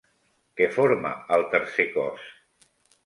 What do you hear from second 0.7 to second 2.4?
forma el tercer cos?